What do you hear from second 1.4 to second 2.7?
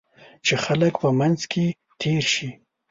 کې تېر شي.